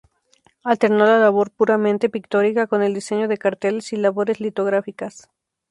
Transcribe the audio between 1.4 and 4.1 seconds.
puramente pictórica con el diseño de carteles y